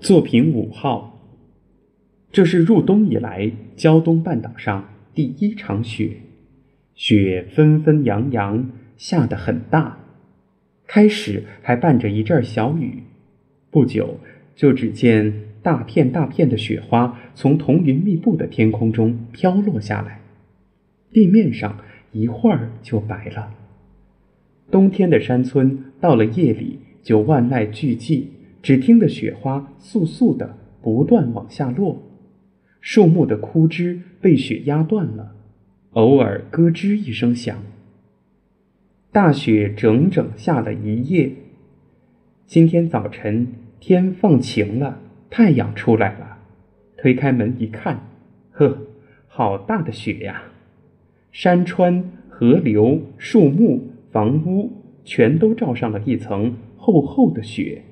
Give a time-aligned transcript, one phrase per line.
[0.00, 1.20] 作品五号，
[2.30, 6.18] 这是入冬以来胶东半岛上第一场雪，
[6.94, 9.98] 雪纷纷扬扬，下得很大，
[10.86, 13.02] 开始还伴着一阵小雨，
[13.72, 14.20] 不久
[14.54, 15.32] 就只见
[15.62, 20.20] 大片大片的雪花从彤云密布的天空中飘落下来，
[21.12, 21.76] 地面上
[22.12, 23.52] 一会儿就白了。
[24.70, 28.26] 冬天的山村到了夜里就万籁俱寂。
[28.62, 32.02] 只听得雪花簌簌的不断往下落，
[32.80, 35.34] 树木的枯枝被雪压断了，
[35.90, 37.62] 偶尔咯吱一声响。
[39.10, 41.32] 大雪整整下了一夜。
[42.46, 43.46] 今天早晨
[43.80, 46.38] 天放晴了，太阳出来了。
[46.96, 48.00] 推开门一看，
[48.50, 48.78] 呵，
[49.28, 50.42] 好大的雪呀！
[51.30, 54.72] 山川、河流、树木、房屋，
[55.04, 57.82] 全都罩上了一层厚厚的雪。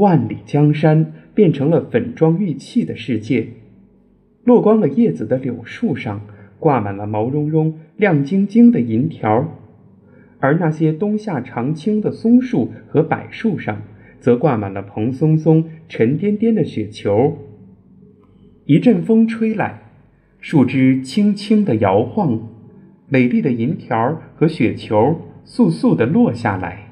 [0.00, 3.48] 万里江山变成了粉妆玉砌的世界，
[4.44, 6.22] 落光了叶子的柳树上
[6.58, 9.58] 挂满了毛茸茸、亮晶晶的银条，
[10.38, 13.82] 而那些冬夏常青的松树和柏树上，
[14.18, 17.36] 则挂满了蓬松松、沉甸甸的雪球。
[18.64, 19.82] 一阵风吹来，
[20.40, 22.48] 树枝轻轻地摇晃，
[23.06, 26.88] 美丽的银条和雪球簌簌地落下来，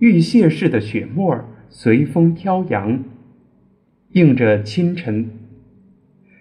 [0.00, 1.44] 玉屑似的雪沫。
[1.76, 3.02] 随风飘扬，
[4.12, 5.28] 映着清晨，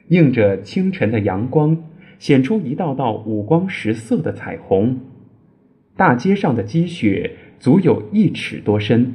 [0.09, 1.75] 映着清晨的阳光，
[2.19, 4.99] 显出一道道五光十色的彩虹。
[5.97, 9.11] 大街上的积雪足有一尺多深，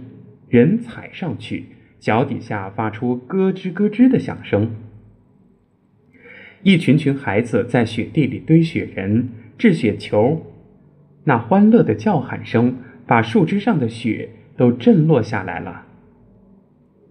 [0.48, 1.66] 人踩上去，
[2.00, 4.74] 脚底下发出咯吱咯吱的响声。
[6.64, 10.44] 一群群孩子在雪地里堆雪人、掷雪球，
[11.22, 15.84] 那欢乐的叫喊声把树枝上的雪都震落下来了。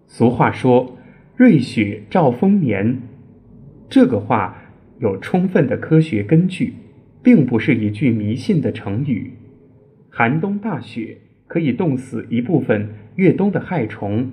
[0.09, 0.97] 俗话说
[1.35, 3.01] “瑞雪兆丰年”，
[3.89, 4.55] 这个话
[4.99, 6.73] 有充分的科学根据，
[7.21, 9.33] 并不是一句迷信的成语。
[10.09, 14.31] 寒冬大雪可以冻死一部分越冬的害虫，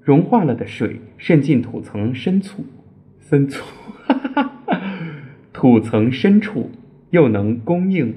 [0.00, 2.64] 融化了的水渗进土层深处，
[3.18, 3.66] 深处，
[4.06, 4.14] 哈
[4.66, 4.80] 哈
[5.52, 6.70] 土层深处
[7.10, 8.14] 又能供应